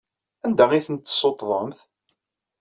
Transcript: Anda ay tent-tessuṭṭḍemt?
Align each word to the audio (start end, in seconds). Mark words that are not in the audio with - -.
Anda 0.45 0.65
ay 0.71 0.83
tent-tessuṭṭḍemt? 0.85 1.79